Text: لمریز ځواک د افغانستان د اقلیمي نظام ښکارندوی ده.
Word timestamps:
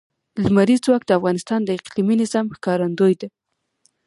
لمریز 0.43 0.79
ځواک 0.85 1.01
د 1.05 1.11
افغانستان 1.19 1.59
د 1.63 1.69
اقلیمي 1.77 2.15
نظام 2.21 2.45
ښکارندوی 2.55 3.13
ده. 3.21 3.27